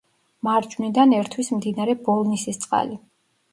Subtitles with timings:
[0.47, 3.01] მარჯვნიდან ერთვის მდინარე ბოლნისისწყალი.